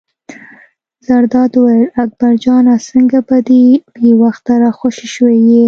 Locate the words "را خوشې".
4.61-5.07